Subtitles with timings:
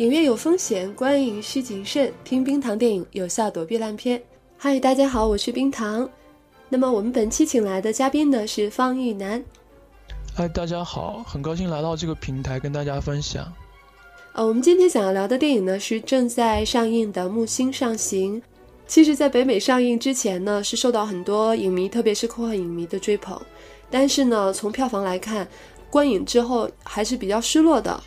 [0.00, 2.10] 影院有风险，观影需谨慎。
[2.24, 4.18] 听冰糖电影，有效躲避烂片。
[4.56, 6.08] 嗨，大家好，我是冰糖。
[6.70, 9.44] 那么我们本期请来的嘉宾呢是方玉楠。
[10.34, 13.52] 嗨，大家好，很高兴来到这个平台跟大家分享。
[14.32, 18.40] 呃，我们今天想要聊的电影呢是正在上映的《木星上行》。
[18.86, 23.38] 其实，在北美上映之前呢，是受到很多影迷，特别是科幻影迷的追捧。
[23.90, 25.46] 但是呢，从票房来看，
[25.90, 28.02] 观影之后还是比较失落的，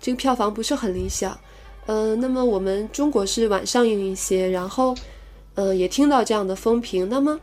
[0.00, 1.38] 这个票房不是很理想。
[1.86, 4.94] 呃，那么我们中国是晚上映一些，然后，
[5.54, 7.08] 呃，也听到这样的风评。
[7.08, 7.38] 那么，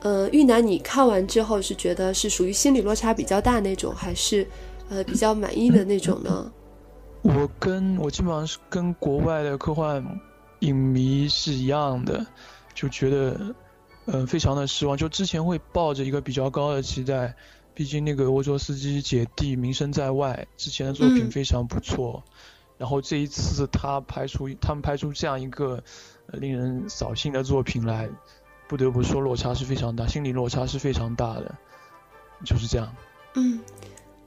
[0.00, 4.46] 呃，玉楠，你看完之后是觉得是属于心理落差比较大那种，还是
[4.88, 6.52] 呃比较满意的那种呢？
[7.22, 10.04] 我跟我基本上是跟国外的科幻。
[10.60, 12.24] 影迷是一样的，
[12.74, 13.54] 就觉得，
[14.06, 14.96] 嗯，非常的失望。
[14.96, 17.36] 就之前会抱着一个比较高的期待，
[17.76, 22.24] 毕竟那个沃卓斯基姐弟名声在外，之前的作品非常不错。
[22.76, 25.80] 然后这一次他拍出他们拍出这样一个
[26.32, 28.08] 令人扫兴的作品来，
[28.66, 31.54] 不得不说落差是非常大，心理落差是非常大的，
[32.44, 32.92] 就是这样。
[33.34, 33.60] 嗯，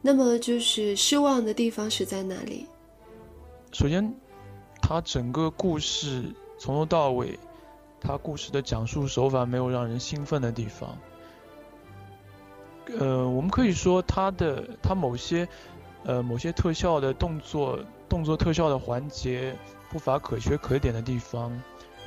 [0.02, 2.66] 那么就是失望的地方是在哪里？
[3.74, 4.16] 首先。
[4.82, 7.38] 他整个故事从头到尾，
[8.02, 10.98] 他故事的讲述手法没有让人兴奋的地方。
[12.98, 15.48] 呃，我们可以说它的它某些
[16.06, 19.56] 呃某些特效的动作动作特效的环节
[19.90, 21.52] 不乏可圈可点的地方，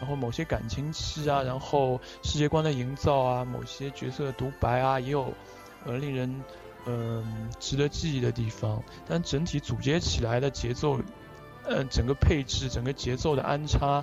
[0.01, 5.33] 然后某些感情戏啊，然后世界观的营造啊，某些角色的独白啊，也有
[5.85, 6.43] 呃令人
[6.87, 10.99] 嗯值得记忆的地方，但整体组接起来的节奏。
[11.65, 14.03] 呃，整个配置、整个节奏的安插，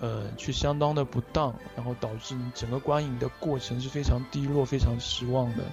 [0.00, 5.64] 呃，却相当的不当，然后导致你整个观影的过程是非常低落、非常失望的。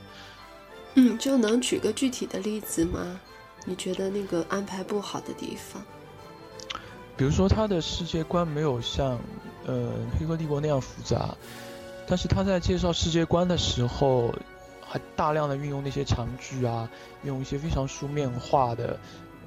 [0.96, 3.20] 嗯，就能举个具体的例子吗？
[3.66, 5.84] 你觉得那个安排不好的地方？
[7.16, 9.20] 比如说，他的世界观没有像
[9.66, 11.36] 呃《黑客帝国》那样复杂，
[12.08, 14.34] 但是他在介绍世界观的时候，
[14.82, 16.90] 还大量的运用那些长句啊，
[17.24, 19.00] 用一些非常书面化的。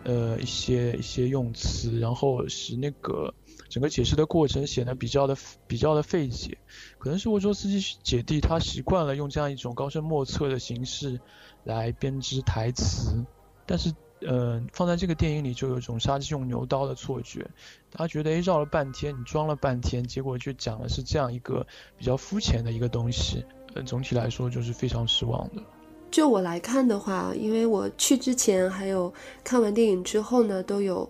[0.07, 3.33] 呃，一些一些用词，然后使那个
[3.69, 5.37] 整个解释的过程显得比较的
[5.67, 6.59] 比较的费解。
[6.99, 11.21] 可能是沃卓斯基姐弟他习惯了用这样一种高深莫测的形式
[11.65, 13.25] 来编织台词，
[13.67, 17.47] 但是呃，放在这个电影里就有一种杀鸡用牛刀的错觉。
[17.91, 21.67] 他觉得诶，绕了半天，你装了半天，结果就讲的是这样一个
[21.99, 23.45] 比较肤浅的一个东西。
[23.75, 25.63] 嗯，总体来说就是非常失望的。
[26.11, 31.07] 就我来看的话，因为我去之前还有看完电影之后呢，都有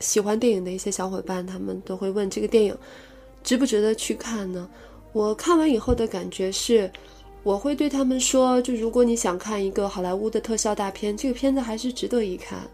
[0.00, 2.76] 喜欢电影的一些小伙伴，他们都会问这个电影
[3.42, 4.68] 值不值得去看呢？
[5.12, 6.90] 我看完以后的感觉是，
[7.42, 12.68] 我会对他们说，就如果你想看一个好莱坞的特效大片，这个片子还是值得一看。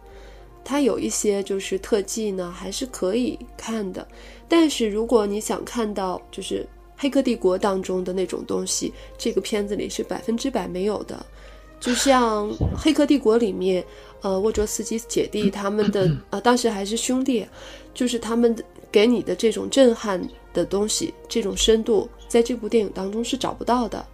[0.65, 4.07] 它有一些就是特技呢，还是可以看的。
[4.49, 6.63] 但是如果你想看到就是
[6.97, 11.25] 《黑客帝国》当中的那种东西，这个片子里是百分之百没有的。
[11.83, 13.85] 就像《黑客帝国》里面，
[14.21, 17.45] 呃，沃卓斯基姐弟他们的， 呃，当时还是兄弟，
[17.93, 18.57] 就是他们
[18.93, 20.23] 给你的这种震撼
[20.55, 24.07] 的东西，这种深度，在这部电影当中是找不到的。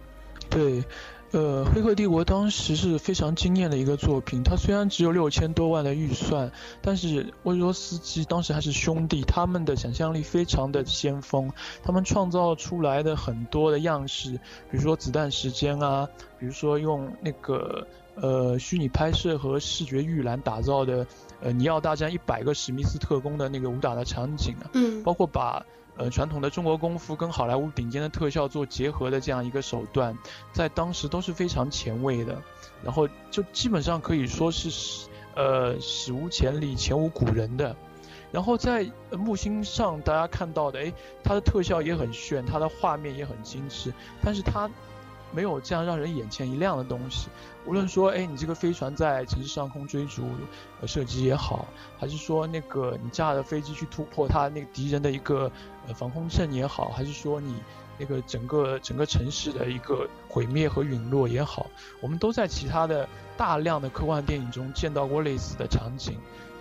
[0.49, 0.83] 对。
[1.31, 4.41] 呃，《黑客帝国》当时是非常惊艳的一个作品。
[4.41, 6.51] 它虽然只有六千多万的预算，
[6.81, 11.51] 但是沃卓斯基当时还是兄弟，他们的想象力非常的先锋。
[11.83, 14.31] 他们创造出来的很多的样式，
[14.71, 16.07] 比如说子弹时间啊，
[16.39, 17.85] 比如说用那个
[18.15, 21.05] 呃虚拟拍摄和视觉预览打造的
[21.41, 25.63] 呃尼奥大战一百个史密斯特工的那个武打的场景啊，嗯，包括把。
[25.99, 30.17] 呃，传统的中国功夫跟好莱坞顶尖的特效做结合的这样一个手段，
[30.53, 32.41] 在当时都是非常前卫的，
[32.81, 37.75] 然后就基本上可以说是呃史无前例、前无古人的。
[38.31, 43.93] 然后在木星上大家看到的，哎，它的特效也很炫，它的画面也很精致，
[44.23, 44.69] 但是它。
[45.31, 47.29] 没有这样让人眼前一亮的东西。
[47.65, 50.23] 无论说，哎，你这个飞船在城市上空追逐，
[50.81, 51.67] 呃，射击也好，
[51.99, 55.51] 还是说那个你驾着飞机去突破他那个敌人的一个
[55.87, 57.55] 呃防空阵也好，还是说你
[57.97, 61.67] 那个整个整个城市的一个毁灭和陨落也好，
[62.01, 66.17] 我们都在其他的大量的科幻电影中见到过类似的场景。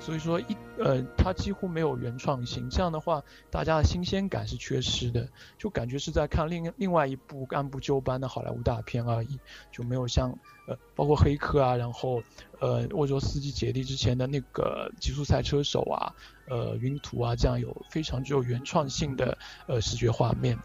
[0.08, 5.28] 所以说一呃，它几乎没有原创性，这样的话，大家的新鲜感是缺失的，
[5.58, 9.38] 就感觉是在看另另外一部按部就班的好莱坞大片而已，
[9.70, 10.30] 就没有像
[10.66, 12.22] 呃，包括黑客啊，然后
[12.58, 16.14] 呃，沃卓斯基姐弟之前的那个极速赛车手啊，
[16.48, 20.58] 呃，云图啊，这样有非常具有原创性的呃视觉画面，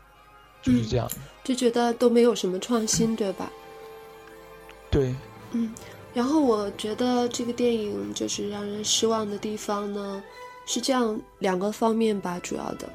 [0.61, 1.05] 就是这样，
[1.43, 3.51] 就觉得都没有什么创新，对吧？
[4.89, 5.13] 对，
[5.51, 5.69] 嗯。
[6.13, 10.23] 然后我觉得这个电影就是让人失望的地方呢，
[10.65, 12.87] 是这样两个方面吧，主要的。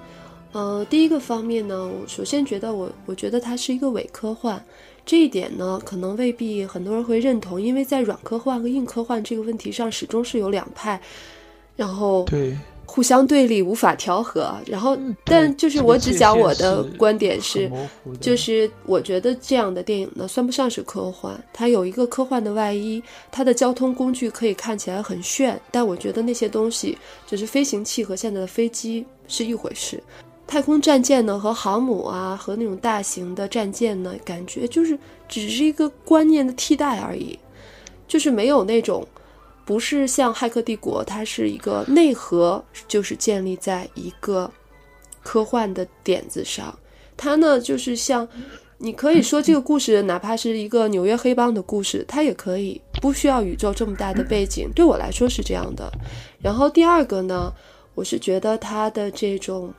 [0.53, 4.62] 呃，第一个方面呢，我首先觉得我我觉得它是一个伪科幻，
[5.05, 10.99] 这一点呢，可能未必很多人会认同，因为在软科幻和硬科幻这个问题上，始终是有两派，
[11.76, 12.56] 然后对
[12.90, 14.50] 互相对立，无法调和。
[14.67, 17.70] 然后，但就是我只讲我的观点是，
[18.19, 26.96] 就是我觉得这样的电影呢，算不上是科幻，它有一个科幻的外衣，它的交通工具可以看起来很炫，但我觉得那些东西，
[27.26, 30.02] 就是飞行器和现在的飞机是一回事。
[30.46, 34.99] 太空战舰呢，和航母啊，和那种大型的战舰呢，感觉就是
[35.29, 37.38] 只是一个观念的替代而已，
[38.08, 39.06] 就是没有那种，
[39.69, 44.50] 不是像《骇客帝国》，它是一个内核，就是建立在一个
[45.23, 46.75] 科幻的点子上。
[47.19, 48.26] 它呢，就是像，
[48.79, 54.70] 你可以说这个故事，哪怕是一个纽约黑帮的故事，它也可以不需要宇宙这么大的背景。
[54.75, 55.93] 对我来说是这样的。
[56.41, 57.53] 然后第二个呢，
[57.94, 59.70] 我是觉得它的这种。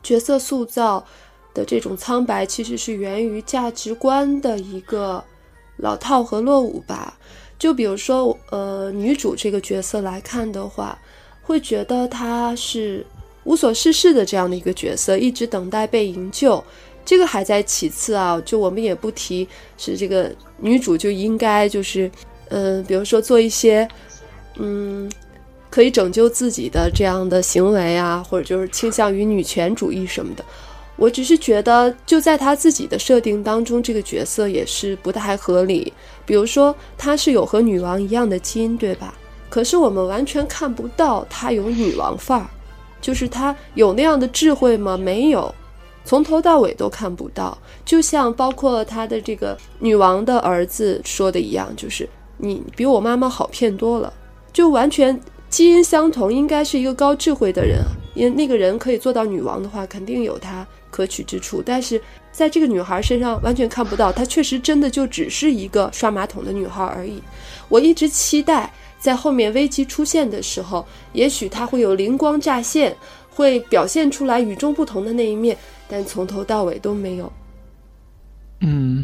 [0.00, 1.04] 角色塑造
[1.52, 5.22] 的这种苍白，其实是源于价值观的一个
[5.76, 7.18] 老套和落伍吧。
[7.58, 10.98] 就比如说，呃，女主这个角色来看的话，
[11.42, 13.04] 会觉得她是
[13.44, 16.62] 无所事事的这样的一个角色，一直等待被营救。
[17.04, 22.10] 这个还在其次啊，就我们也不提是这个女主就应该就是，
[22.50, 23.88] 嗯，比如说做一些，
[24.56, 25.10] 嗯。
[25.70, 30.42] 可以拯救自己的这样的行为啊，或者就是倾向于女权主义什么的，
[30.96, 35.92] 我只是觉得就在她自己的设定当中，这个角色也是不太合理。
[36.28, 39.14] 比如说，他是有和女王一样的基因，对吧？
[39.48, 42.46] 可是我们完全看不到他有女王范儿，
[43.00, 44.94] 就是他有那样的智慧吗？
[44.94, 45.54] 没有，
[46.04, 47.56] 从头到尾都看不到。
[47.82, 54.12] 就像包括他的这个女王的儿子说的一样，就是你比我妈妈好骗多了，
[54.52, 55.18] 就完全。
[55.48, 57.78] 基因相同，应该是一个高智慧的人。
[58.12, 61.62] 因为那个人可以做到女王的话，肯定有他可取之处。
[61.64, 61.98] 但是
[62.38, 67.20] 在这个女孩身上完全看不到，她确实真的就只是一个刷马桶的女孩而已。
[67.68, 72.96] 我一直期待在后面危机出现的时候，也许她会有灵光乍现，
[73.28, 75.58] 会表现出来与众不同的那一面，
[75.88, 77.32] 但从头到尾都没有。
[78.60, 79.02] 嗯，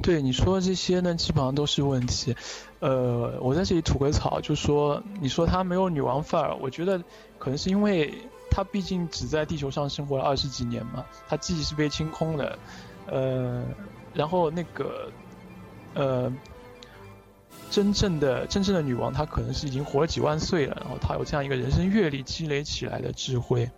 [0.00, 2.32] 对你说的这些呢，基本上都是问题。
[2.78, 7.02] 呃，我在这里吐个槽，就说你说她没有女王范儿，我觉得
[7.40, 8.14] 可能是因为
[8.50, 12.58] 他毕竟只在地球上生活了二十几年嘛，他记忆是被清空的，
[13.06, 13.64] 呃，
[14.12, 15.10] 然后那个
[15.94, 16.32] 呃，
[17.70, 23.70] 真正的真正的女王，她可能是已经活了几万岁了，然后她有这样一个人生阅历积累起来的智慧，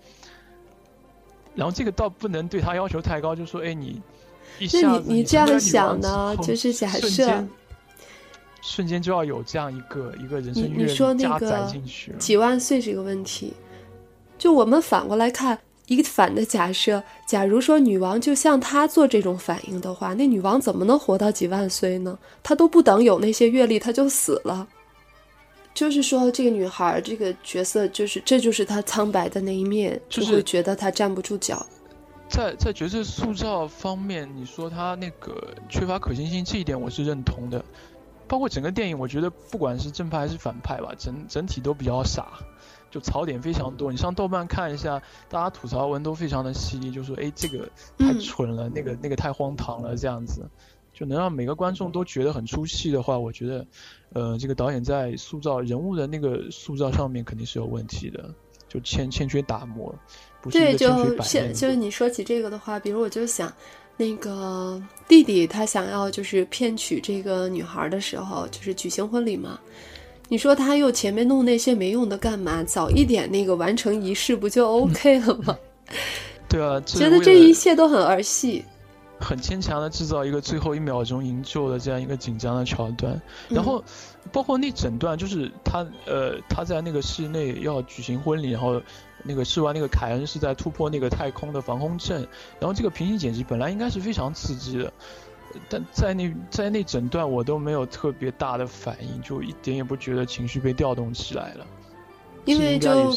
[1.55, 4.01] 然后这个倒不能对她要求太高，就说哎你
[4.59, 7.47] 一下子你这样想呢，就是假设。
[8.65, 13.53] 瞬间就要有这样一个一个人生阅历加载进去，几万岁这个问题，
[14.43, 15.57] 就我们反过来看
[15.87, 22.19] 一个反的假设，假如说女王就像她做这种反应的话，那女王怎么能活到几万岁呢？
[22.43, 24.67] 她都不等有那些阅历，她就死了。
[25.73, 31.65] 就是说，这个女孩这个角色，就是这就是她苍白的那一面，就会觉得她站不住脚。
[32.29, 37.65] 在在角色塑造方面，你说她那个缺乏可行性，这一点我是认同的。
[38.27, 42.27] 包括整个电影，我觉得不管是正派还是反派吧，整整体都比较傻，
[42.93, 43.91] 就槽点非常多。
[43.91, 47.69] 你上豆瓣看一下，大家吐槽文都非常的犀利，就说哎这个
[47.99, 50.49] 太蠢了，那个那个太荒唐了，这样子，
[50.93, 53.67] 就能让每个观众都觉得很出戏的话，我觉得，
[54.13, 58.33] 呃，这个导演在塑造人物的那个塑造上面肯定是有问题的，
[58.69, 59.93] 就欠欠缺打磨，
[60.41, 63.53] 不是对，就现就是你说起这个的话，比如我就想。
[63.95, 69.61] 那个弟弟他想要就是骗取这个女孩的时候，就是举行婚礼嘛。
[70.33, 72.65] 你说他又前面弄那些没用的干嘛？
[72.65, 75.55] 早一点那个完成仪式不就 OK 了吗？
[76.49, 78.65] 对啊，觉得这一切都很儿戏，
[79.21, 83.21] 很牵强的制造一个最后一秒钟营救的这样一个紧张的桥段。
[83.51, 83.85] 然后
[84.33, 88.81] 包括那整段，就是他呃他在那个室内要举行婚礼，然后。
[89.25, 92.27] 那个试完那个凯恩是在突破那个太空的防空阵，
[92.59, 94.93] 然后这个平行剪辑本来应该是非常刺激的，
[95.69, 101.67] 但在那在那整段我都没有特别大的反应，就一点也不觉得情绪被调动起来了。
[102.45, 103.15] 因为就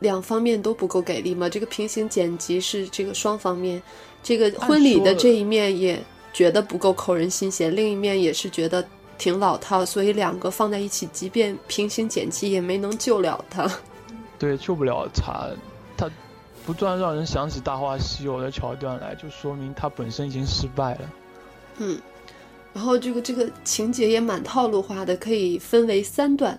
[0.00, 3.82] 两方面都不够给力嘛，这个平行剪辑是这个双方面，
[4.22, 6.00] 这个婚礼的这一面也
[6.32, 8.84] 觉得不够扣人心弦，另一面也是觉得
[9.18, 13.70] 挺老套，所以两个放在一起，即便平行剪辑也没能救了他。
[14.38, 15.50] 对，救不了他，
[15.96, 16.10] 他
[16.66, 21.00] 不断让人想起《大话西游》的桥段来，就说明他本身已经失败了。
[21.78, 21.98] 嗯，
[22.72, 26.58] 然后这个这个情节也蛮套路化的，可以分为三段，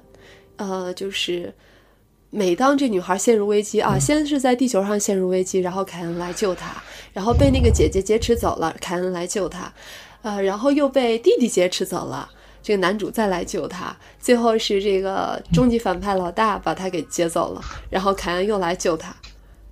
[0.57, 1.53] 呃，就是
[2.29, 6.81] 每当这女孩陷入危机啊，先是在地球上陷入危机，然后凯恩来救她，
[7.13, 9.71] 然后被那个姐姐劫持走了，凯恩来救她，
[10.23, 12.29] 呃，然后又被弟弟劫持走了，
[12.61, 19.15] 这个男主再来救她，最后是这个终极反派老大把她给劫走了，然后凯恩又来救她，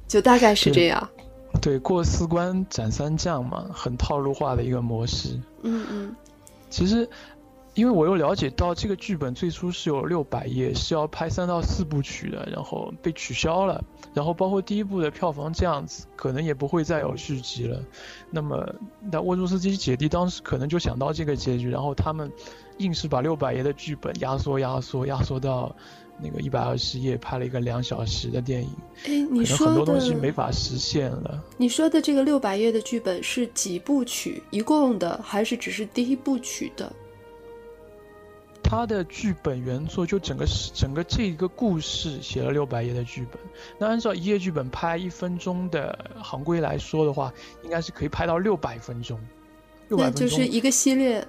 [0.07, 1.09] 就大概是这样。
[1.59, 5.39] 对，过四关斩三将嘛，很套路化的一个模式。
[5.63, 6.15] 嗯嗯，
[6.69, 7.09] 其实。
[7.73, 13.81] 因为我又了解到这个剧本最初是有六百页，是要拍三到四部曲的，然后被取消了，
[14.13, 17.81] 然后包括第一部的票房这样子，可能也不会再有续集了。
[18.29, 22.29] 那么，那沃卓斯基姐弟当时可能就想到这个结局，然后他们
[22.79, 25.73] 硬是把六百页的剧本压缩、压缩、压缩到
[26.21, 28.69] 那个一百二十页，拍了一个两小时的电影。
[29.05, 31.43] 哎，你说很多东西没法实现了。
[31.57, 36.91] 你说的这个六百页的剧本是几部曲一共的，还是只是第一部曲的？
[38.63, 43.41] 他的剧本原作就整个整个这一个故事写了六百页的剧本，
[43.77, 49.19] 那按照一页剧本拍一分钟的行规来说的话，应该是可以拍到六百分钟。
[49.89, 51.27] 六百分钟就是一个系列。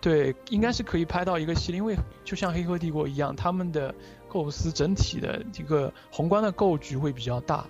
[0.00, 3.94] 对，应该是可以拍到一个系列，因为就像《黑客帝国》一样，他们的
[4.28, 7.66] 构思整体的一个宏观的构局会比较大。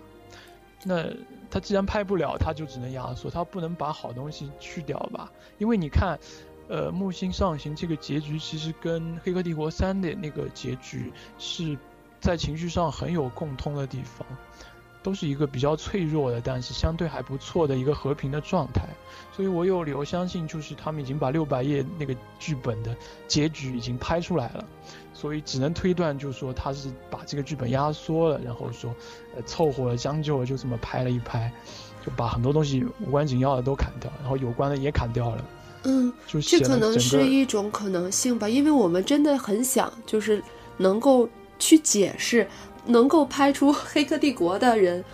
[0.84, 1.04] 那
[1.50, 5.30] 他既然拍不了，他就只能压缩，他不能把好东西去掉吧？
[5.58, 6.18] 因为你看。
[6.70, 11.78] 呃，木星上行这个结局其实跟《黑客帝国三》的那个结局是
[12.20, 14.26] 在情绪上很有共通的地方，
[15.08, 18.82] 都是一个比较脆弱的，但是相对还不错的一个和平的状态。
[19.34, 22.94] 所以我有理由相信，就是他们已经把六百页那个剧本的
[23.26, 24.62] 结局已经拍出来了，
[25.14, 28.94] 所以只能推断，就是说他是把这个剧本压缩了，然后说
[29.34, 31.50] 呃凑合了将就了，就这么拍了一拍，
[32.04, 35.44] 就把很多东西无关紧要的都砍掉，然后有关的也砍掉了。
[35.84, 40.42] 嗯，这可能是一种可能性吧，因为我们真的很想，就是
[40.76, 41.26] 能够
[41.58, 42.46] 去解释，
[42.88, 45.04] 能够拍出《黑客帝国》的人，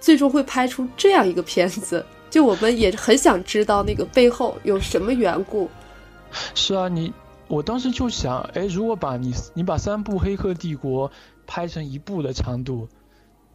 [0.00, 5.70] 最终会拍出这样一个片子，就我们也很想知道那个背后有什么缘故。
[6.54, 7.12] 是啊，你
[7.48, 11.08] 我当时就想，哎，如果把你你把三部《黑客帝国》
[11.46, 12.88] 拍成一部的长度，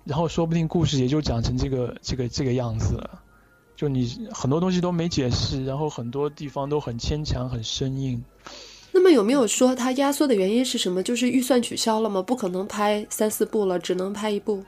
[0.03, 3.22] 然后说不定故事也就讲成这个这个这个样子了。
[3.75, 8.24] 就你很多东西都没解释，然后很多地方都很牵强、很生硬。
[8.98, 11.04] 那么有没有说它压缩的原因是什么？
[11.04, 12.22] 就是预算取消了吗？
[12.22, 14.64] 不可能拍三四部了，只能拍一部。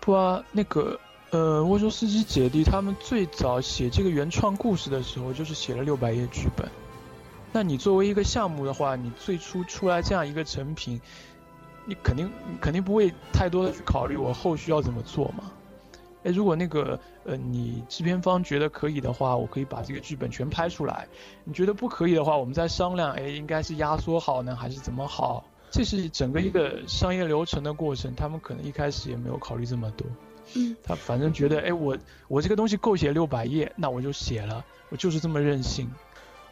[0.00, 0.98] 不啊，那个
[1.30, 6.68] 呃，沃卓斯基姐弟他们最早写这个原创故事的时候，就是写了六百页剧本。
[7.52, 11.00] 那你作为一个项目的话，你最初出来这样一个成品，
[11.84, 12.28] 你肯定
[12.60, 15.52] 肯定不会太多的去考虑我后续要怎么做嘛。
[16.22, 21.08] 哎，如果那个呃，你制片方觉得可以的话，我可以把这个剧本全拍出来。
[21.44, 23.12] 你觉得不可以的话，我们再商量。
[23.12, 25.42] 哎，应该是压缩好呢，还是怎么好？
[25.70, 28.14] 这是整个一个商业流程的过程。
[28.14, 30.06] 他们可能一开始也没有考虑这么多。
[30.54, 30.76] 嗯。
[30.82, 31.96] 他反正觉得，哎，我
[32.28, 35.90] 我这个东西够写六百页，那我就写了，我就是这么任性。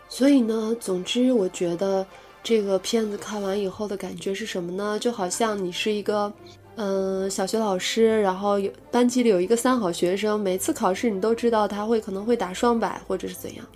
[0.08, 2.06] 所以呢，总之，我觉得
[2.42, 4.98] 这个片子看完以后的感觉是什么呢？
[4.98, 6.32] 就好像你是一个。
[6.80, 13.66] 嗯，小学老师，然后有班级里有一个三好学生，每次考试你都知道他会可能会打双百或者是怎样，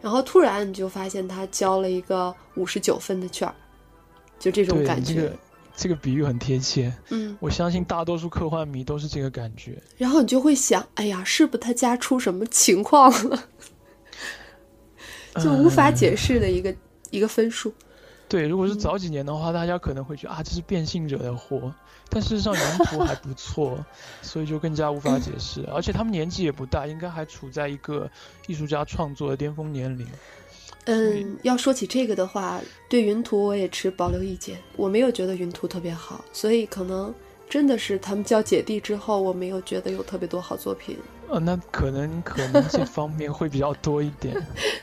[0.00, 3.54] 然后突然你就发现他交了一个五十九分的卷儿，
[4.38, 5.14] 就这种感觉。
[5.14, 5.36] 这个
[5.76, 6.90] 这个比喻很贴切。
[7.10, 9.76] 嗯，我相信大多数科幻迷都是这个感觉。
[9.98, 13.44] 然后你就会想，哎呀，是不是他家出什么情况了？
[15.36, 16.74] 就无法解释的一个
[17.10, 17.74] 一个分数。
[18.28, 21.72] 对，如果是早几年的话，大家可能会觉得啊，这是变性者的祸。
[22.10, 23.84] 但事实上，原图还不错，
[24.22, 25.66] 所以就更加无法解释。
[25.72, 28.10] 而且他们年纪也不大，应该还处在一个
[28.46, 30.06] 艺术家创作的巅峰年龄。
[30.84, 34.58] 嗯，要说起这个的话，对云图我也持保留意见。
[34.76, 37.14] 我没有觉得云图特别好，所以可能
[37.48, 40.96] 真的是他们叫姐弟之后，我没有觉得有特别多好作品。
[41.30, 44.34] 呃，那可能可能这方面会比较多一点，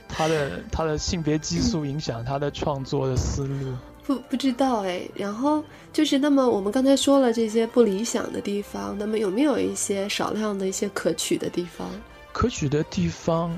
[0.07, 3.73] 他的他的性别激素影响他的创作的思路。
[4.05, 11.89] 不不知道哎，然后就是那么我们刚才说了这些不理想的地方，那么有没有一些少量的一些可取的地方？
[12.31, 13.57] 可取的地方，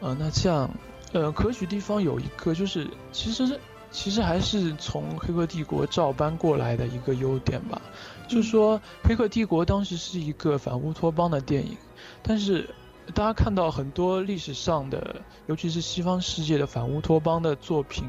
[0.00, 0.68] 呃，那这样，
[1.12, 3.60] 呃，可取地方有一个就是，其实
[3.92, 7.80] 其实还是从《黑客帝国》照搬过来的一个优点吧，
[8.28, 11.76] 就是说《黑客帝国》当时是一个反乌托邦的电影，
[12.22, 12.68] 但是
[13.14, 15.16] 大家看到很多历史上的，
[15.46, 18.04] 尤其是西方世界的反乌托邦的作品。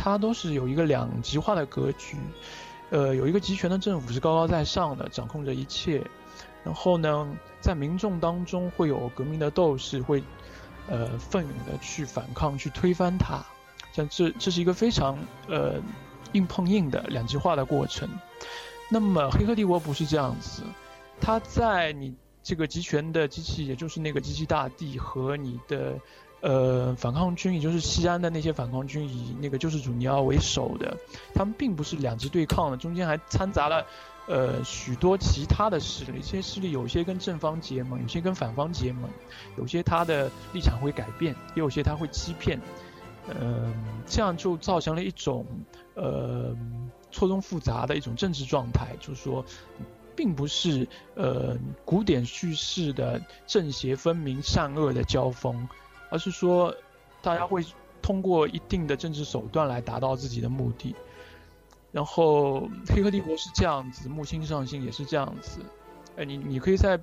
[0.00, 2.16] 它都是有一个两极化的格局，
[2.90, 6.00] 呃，有一个集权的政府是高高在上的，掌控着一切。
[6.62, 7.28] 然后呢，
[7.60, 10.22] 在民众当中会有革命的斗士，会
[10.88, 13.44] 呃奋勇的去反抗，去推翻它。
[13.92, 15.82] 像这这是一个非常呃
[16.30, 18.08] 硬碰硬的两极化的过程。
[18.90, 20.62] 那么《黑客帝国》不是这样子，
[21.20, 25.98] 它在你这个集权的机器，也就是那个机器大帝和你的
[26.40, 30.96] 呃反抗军，也就是西安的那些反抗军，以那个救世主尼奥为首的，
[31.34, 33.84] 他们并不是两极对抗的，中间还掺杂了
[34.26, 39.10] 呃许多其他的势力，这些势力有些跟正方结盟，有些跟反方结盟，
[39.58, 42.58] 有些他的立场会改变，也有些他会欺骗。
[43.38, 43.74] 嗯，
[44.06, 45.44] 这样就造成了一种
[45.94, 46.56] 呃
[47.18, 49.44] 错综复杂的一种政治状态，就是说，
[50.14, 55.68] 并不是呃古典叙事的正邪分明、善恶的交锋，
[56.10, 56.72] 而是说
[57.20, 57.64] 大家会
[58.00, 60.94] 通过一定的政治手段来达到自己的目的。
[61.90, 62.60] 然后
[62.94, 65.58] 《黑客帝国》是这样子，《木星上星》也是这样子。
[66.16, 67.00] 哎，你你可以在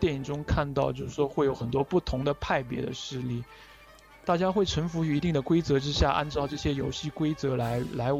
[0.00, 3.44] 电影中看到，就是说会有很多不同的派别的势力。
[4.24, 8.10] 大家会臣服于一定的规则之下，按照这些游戏规则来来，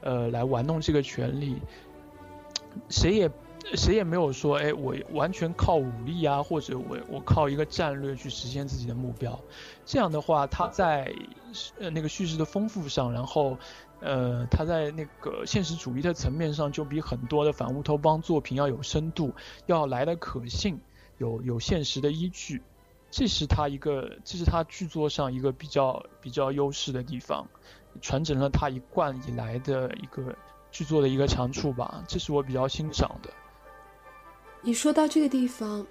[0.00, 1.60] 呃，来玩弄这个权利。
[2.88, 3.30] 谁也
[3.74, 9.38] 谁也没有说，哎，我完全靠武力啊，或者我我靠一个战略去实现自己的目标。
[9.84, 11.12] 这样的话，他在
[11.78, 13.58] 呃那个叙事的丰富上，然后
[14.00, 19.34] 呃，他在那个现实主义的层面上，就比很多的反乌托邦作品要有深度，
[19.66, 20.80] 要来的可信，
[21.18, 22.62] 有有现实的依据。
[23.10, 27.48] 这是他一个，这是他剧作上一个比较比较优势的地方，
[28.00, 30.34] 传承了他一贯以来的一个
[30.70, 33.30] 剧作的一个长处吧，这是我比较欣赏的。
[34.62, 35.86] 你说到这个地方，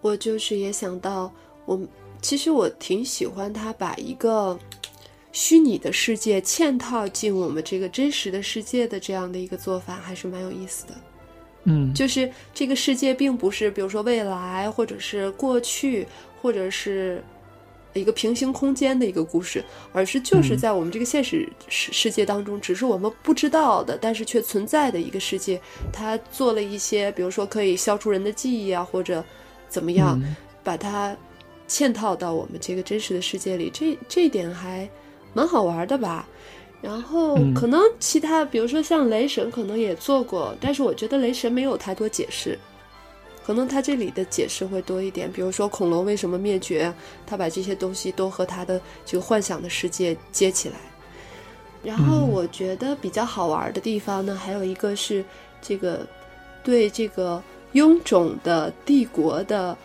[0.00, 1.32] 我就是也想到，
[1.64, 1.80] 我
[2.20, 4.58] 其实我挺喜欢他把一个
[5.32, 10.94] 虚拟的世界嵌套进我们这个真实的世界的这样的一个做法，还是蛮有意思的。
[11.64, 16.06] 嗯，就是这个世界并不是，比如说未来或者是过去。
[16.42, 17.24] 或者是
[17.98, 25.60] 一个平行空间的一个故事，而是就是在我们这个现实世世界当中，只是我们不知道的，但是却存在的一个世界。
[25.92, 29.24] 他做了一些，比如说可以消除人的记忆啊，或者
[29.68, 30.20] 怎么样，
[30.62, 31.16] 把它
[31.68, 33.70] 嵌套到我们这个真实的世界里。
[33.72, 34.88] 这这一点还
[35.32, 36.28] 蛮好玩的吧？
[36.82, 42.56] 然后可能其他，比如说像雷神，可能也做过，但是我觉得雷神没有太多解释。
[43.46, 46.92] 可能他这里的解释会多一点，比如说恐龙为什么灭绝，
[47.24, 50.74] 他把这些东西都和他的这个幻想的世界接起来。
[51.80, 55.24] 然后我觉得比较好玩的地方呢，还有一个是
[55.62, 56.04] 这个
[56.64, 57.40] 对这个
[57.72, 59.78] 臃肿的帝国的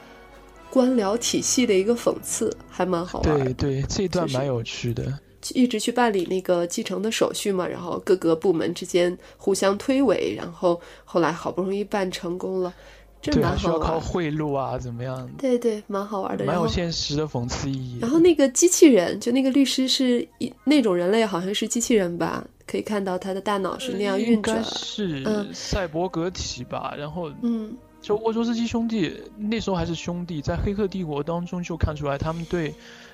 [0.71, 3.43] 官僚体系的一个讽刺，还蛮好玩。
[3.43, 5.19] 对对，这段蛮有趣的。
[5.54, 12.74] 一直去办理那个继承的手续嘛，然后各个部门之间互相推诿，然后后来好不容易办成功了。
[13.21, 15.29] 对，需要靠贿赂啊，怎么样？
[15.38, 17.99] 对对，蛮好玩的，蛮有现实的讽刺意义。
[18.01, 22.43] 然后那个机器人，就那个律师是一那种人类，好像是机器人吧？
[22.65, 26.95] 可以看到他的大脑是那样运转，是赛博格体吧？
[26.97, 32.73] 然后，嗯，就沃卓斯基兄弟那时候还是兄弟，在《黑客帝国》当中就看出来他们对，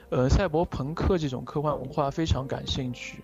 [0.10, 3.22] 呃，赛博朋克这种科幻文化非常感兴趣，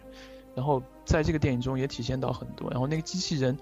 [0.53, 2.69] 然后在这个电影中也体现到很多。
[2.71, 3.57] 然后那个机器人。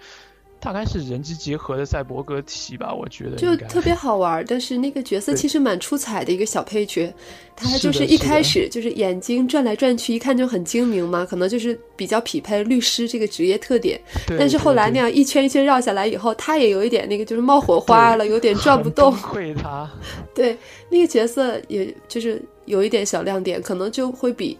[0.62, 4.46] 大概是人机结合的赛博格体吧，我觉得就特别好玩。
[4.48, 7.12] 但是那个角色其实蛮出彩的一个小配角，
[7.56, 14.00] 他就是一开始就是眼睛转来转去，一看就很精明嘛，可能就是比较匹配律师这个职业特点。
[14.38, 19.12] 但是后来那样一圈一圈绕下来以后，他也有一点那个就是冒火花了，有点转不动。
[19.12, 19.90] 会他。
[20.36, 20.56] 对，
[20.90, 24.56] 那个角色也就是有一点小亮点，可能就会比。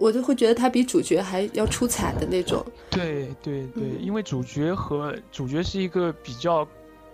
[0.00, 2.64] 我就会觉得他比主角还要出彩的那种。
[2.90, 6.66] 对对对，因为主角和主角是一个比较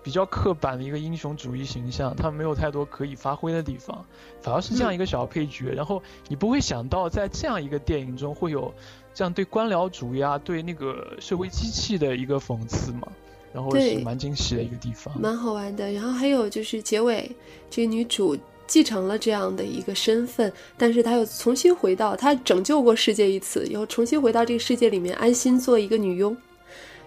[0.05, 4.07] 比较刻板的一个英雄主义形象，他没有太多可以发挥的地方，
[4.40, 5.72] 反而是这样一个小配角。
[5.75, 8.72] 然后你不会想到在这样一个电影中会有
[9.12, 13.09] 这样对官僚主义啊、对那个社会机器的一个讽刺嘛，
[13.53, 15.90] 然后是蛮惊喜的一个地方，蛮好玩的。
[15.90, 17.29] 然后还有就是结尾
[17.68, 18.38] 这个女主。
[18.67, 26.37] 继承了这样的一个身份，但是他又重新回到他拯救过世界一次，又重新回到这个世界里面安心做一个女佣，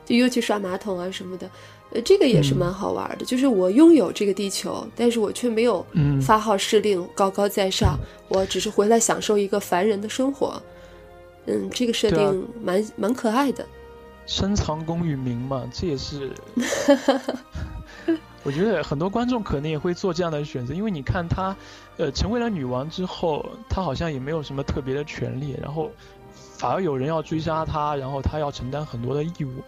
[0.05, 1.49] 就又去刷马桶啊什么的，
[1.91, 3.25] 呃，这个也是蛮好玩的。
[3.25, 5.85] 就是我拥有这个地球，但是我却没有
[6.21, 10.61] 发号施令、高高在上，我只是回来享受一个凡人的生活。
[11.45, 13.65] 嗯，这个设定蛮蛮可爱的。
[14.25, 16.31] 深藏功与名嘛，这也是。
[18.43, 21.55] 我觉得很多观众可能也会做这样的选择，因为你看她，
[21.97, 25.91] 呃，成为了女王之后，她好像也没有什么特别的权利，然后
[26.57, 29.61] 反而有人要追杀她，然后她要承担很多的义务。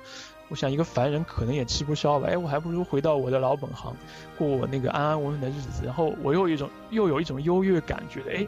[0.48, 3.96] 我想一个凡人可能也吃不消吧，哎，我还不如回到我的老本行，
[4.38, 8.48] 过我那个安安稳稳的日子，然后我又一种又有一种优越感，觉得哎，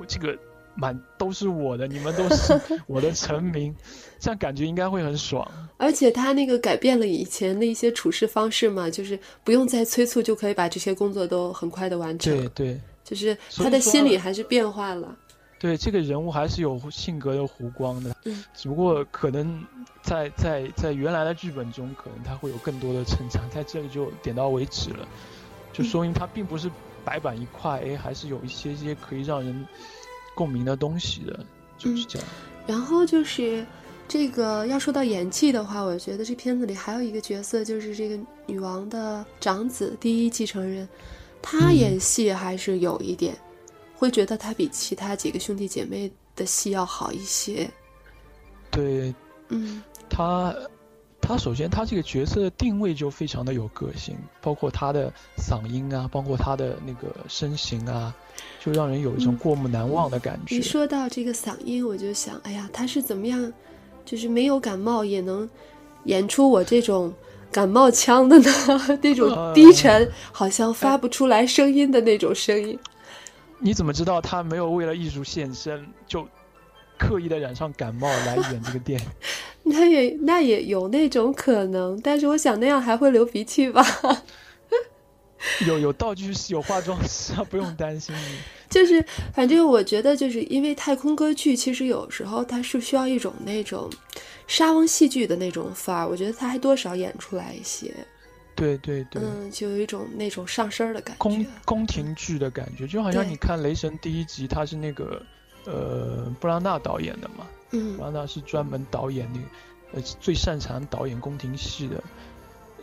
[0.00, 0.36] 我这个
[0.74, 3.74] 满都是我的，你们都是 我的臣民，
[4.18, 5.46] 这样感觉应该会很爽。
[5.76, 12.36] 而且他那个改变了以前的一些处事方式嘛，就是不用再催促就可以把这些工作都很快的完成。
[12.36, 15.16] 对对，就是他的心理还是变化了。
[15.58, 18.14] 对，这个人物还是有性格的弧光的。
[18.24, 19.64] 嗯，只不过可能
[20.02, 25.08] 在在在原来的剧本中，可能他会有更多的成长，在这里就点到为止了，
[25.72, 26.70] 就说明他并不是
[27.02, 29.66] 白板一块，哎，还是有一些些可以让人
[30.34, 31.44] 共鸣的东西的，
[31.78, 32.28] 就是这样。
[32.66, 33.64] 然后就是。
[34.06, 40.86] 这个要说到演技的话，我觉得这片子里还有一个角色，就是这个女王的长子，第一继承人，
[41.40, 43.34] 他演戏还是有一点，
[43.96, 47.68] 会觉得他比其他几个兄弟姐妹的戏要好一些。
[48.70, 49.12] 对，
[49.48, 50.54] 嗯，他，
[51.26, 58.14] 他首先他这个角色的定位就非常的有个性，包括他的嗓音啊，包括他的那个身形啊，
[58.62, 60.56] 就让人有一种过目难忘的感觉。
[60.56, 63.52] 一说到这个嗓音，我就想，哎呀，他是怎么样？
[64.04, 65.48] 就是没有感冒也能
[66.04, 67.10] 演出我这种
[67.50, 68.50] 感冒腔的呢？
[69.00, 72.78] 那种低沉，好像发不出来声音的那种声音。
[73.58, 76.28] 你怎么知道他没有为了艺术献身，就
[76.98, 79.06] 刻意的染上感冒来演这个电影？
[79.64, 83.84] 那也那也有那种可能，但是我想那样还会流鼻涕吧。
[85.66, 88.14] 有有道具有化妆师啊，不用担心。
[88.70, 89.04] 就是，
[89.34, 93.90] 反正我觉得，就是因为太空歌剧，其实有时候它是需要一种那种
[94.46, 96.08] 沙翁戏剧的那种范儿。
[96.08, 97.94] 我觉得它还多少演出来一些。
[98.56, 99.20] 对对对。
[99.22, 101.18] 嗯，就有一种那种上身的感觉。
[101.18, 105.22] 宫宫廷剧的感觉，就好像你看《雷神》第一集，他是那个
[105.66, 107.46] 呃布拉纳导演的嘛。
[107.70, 107.96] 嗯。
[107.96, 109.46] 布拉纳是专门导演那个
[109.94, 112.02] 呃最擅长导演宫廷戏的。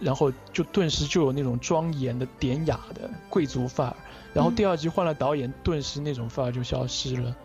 [0.03, 3.95] 然后就顿时就有那种庄严的、典雅的贵族范儿。
[4.33, 7.35] 然后第二集换了导演，顿时那种范儿就消失了，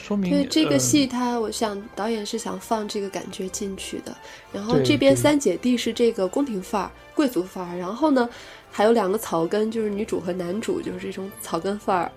[0.00, 4.16] 说明对这个戏，他我想导演是想放这个感觉进去的。
[4.50, 7.76] 然后这边三姐弟是这个宫廷范儿、贵族范儿。
[7.76, 8.26] 然后呢，
[8.70, 12.10] 还有两个草根，就是女主和男主，就是这种草根范儿。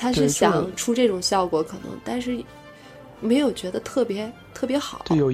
[0.00, 2.42] 他是想出这种效果，可能，但是
[3.20, 5.02] 没有觉得特别特别好。
[5.04, 5.32] 对，有。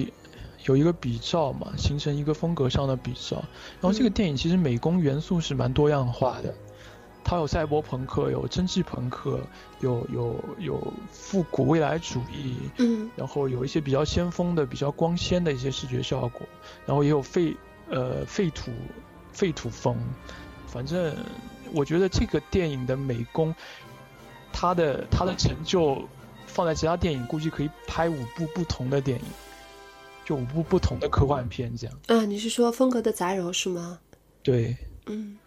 [0.65, 3.37] 有一个比照嘛，形成一个风格上的比照。
[3.79, 6.53] 然后这个电影其实美工元素是蛮多样化的，
[7.23, 9.39] 它有赛博朋克，有蒸汽朋克，
[9.79, 16.41] 有有有复古未来主义，嗯，然后有一些比较先锋的、比较光鲜的一些视觉效果，
[16.85, 17.55] 然后也有废
[17.89, 18.69] 呃废土
[19.31, 19.95] 废土风。
[20.65, 21.15] 反正
[21.71, 23.55] 我觉得这个电影的美工，
[24.51, 26.01] 它的他的成就
[26.45, 29.25] 放在其他电影，估计可以拍五部不同的电影。
[30.25, 32.25] 就五部不同的科幻片，这样啊？
[32.25, 33.97] 你是说风格的杂糅是吗？
[34.43, 35.37] 对，嗯，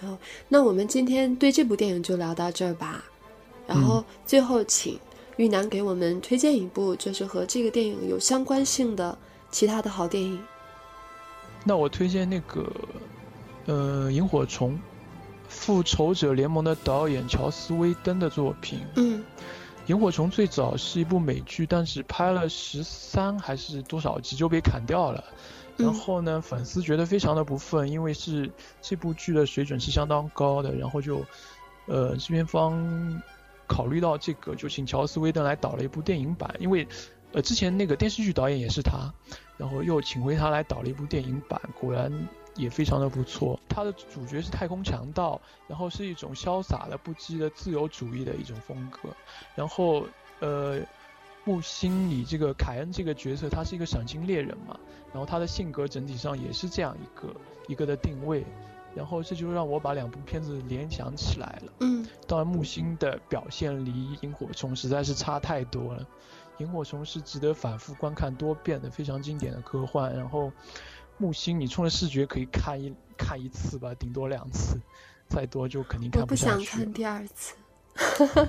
[0.00, 3.04] 好，那我们今天对这部电影就聊到这儿吧。
[3.64, 4.98] 然后最后，请
[5.36, 9.16] 玉楠给我们推荐一部，就是和这个电影有相关性的
[9.52, 10.42] 其他的好电影。
[11.62, 12.72] 那我推荐那个，
[13.66, 14.72] 呃，《萤火虫》，
[15.48, 18.80] 复仇者联盟的导演乔斯·威登的作品。
[18.96, 19.24] 嗯。
[19.86, 25.24] 萤火虫最早是一部美剧，但是拍了十三还是多少集就被砍掉了。
[25.78, 28.50] 然后呢，粉丝觉得非常的不忿，因为是
[28.82, 30.74] 这部剧的水准是相当高的。
[30.74, 31.24] 然后就，
[31.86, 33.22] 呃，制片方
[33.66, 36.54] 考虑到这个，就请乔斯·威登来导了一部电影版。
[36.58, 36.86] 因为，
[37.32, 39.10] 呃，之前那个电视剧导演也是他，
[39.56, 41.58] 然后又请回他来导了一部电影版。
[41.80, 42.12] 果然。
[42.58, 49.08] 也非常的不错，它的主角是太空强盗，然后是一种潇洒的、不羁的自由主义的一种风格。
[49.54, 50.04] 然后，
[50.40, 50.80] 呃，
[51.44, 54.78] 木星里这个凯恩这个角色，他是一个赏金猎人嘛，
[55.12, 57.32] 然后他的性格整体上也是这样一个
[57.68, 58.44] 一个的定位。
[58.94, 61.72] 然后这就让我把两部片子联想起来了。
[61.78, 66.04] 嗯，当然木星的表现离萤火虫实在是差太多了。
[66.56, 70.50] 萤火虫是值得反复观看多遍的非常经典的科幻，然后。
[71.18, 74.80] 木星，你冲着视觉可以看一看一次吧，顶多两次，
[75.28, 76.58] 再多就肯定看不下去。
[76.58, 77.54] 不想看第二次。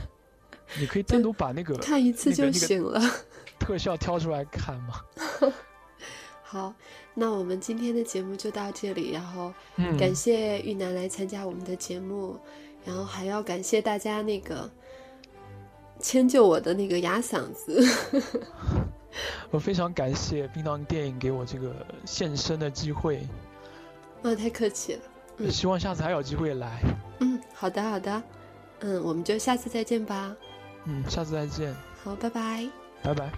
[0.79, 3.01] 你可以单独把那个 看一次就行了。
[3.60, 5.01] 特效挑出来看嘛。
[6.43, 6.73] 好，
[7.13, 9.53] 那我们今天的节目就到这里，然后
[9.97, 12.39] 感谢玉楠来参加我们的节目，
[12.86, 14.69] 然后还要感谢大家那个
[15.99, 17.84] 迁就我的那个哑嗓子。
[19.50, 21.74] 我非常感谢冰糖电影给我这个
[22.06, 23.28] 现身的机会。
[24.22, 25.50] 啊，太客气了。
[25.50, 26.82] 希望下次还有机会来。
[27.19, 28.22] 嗯，好的好的。
[28.82, 30.36] 嗯，我们就下次再见吧。
[30.86, 31.74] 嗯，下次再见。
[32.04, 32.67] 好，拜拜。
[33.02, 33.32] 拜拜。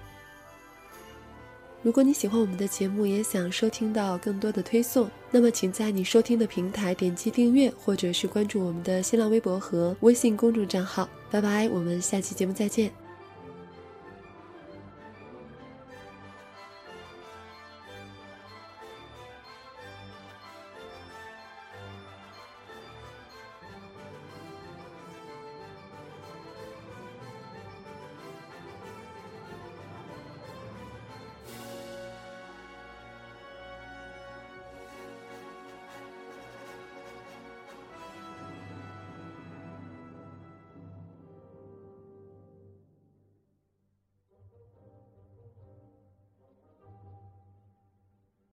[1.84, 11.10] 如果你喜欢我们的节目，也想收听到更多的推送，那么请在你收听的平台点击订阅，或者是关注我们的新浪微博和微信公众账号。
[11.32, 13.01] 拜拜，我们下期节目再见。